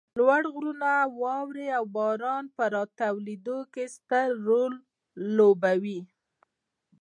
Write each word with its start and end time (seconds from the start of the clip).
لوړ 0.19 0.41
غرونه 0.53 0.91
د 1.05 1.09
واروې 1.21 1.67
او 1.77 1.85
باران 1.97 2.43
په 2.55 2.63
راټولېدو 2.75 3.57
کې 3.73 3.83
ستر 3.95 4.27
رول 4.47 4.73
لوبوي 5.35 6.01